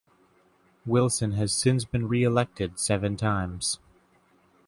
[0.83, 3.77] Wilson has since been reelected seven times.